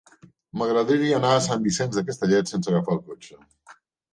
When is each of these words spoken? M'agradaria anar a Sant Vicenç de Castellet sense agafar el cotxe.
M'agradaria 0.61 1.17
anar 1.21 1.33
a 1.35 1.43
Sant 1.49 1.61
Vicenç 1.67 1.99
de 1.99 2.05
Castellet 2.09 2.53
sense 2.55 2.73
agafar 2.73 2.97
el 2.99 3.03
cotxe. 3.13 3.41